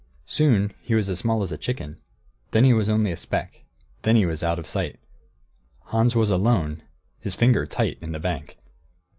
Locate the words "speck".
3.15-3.61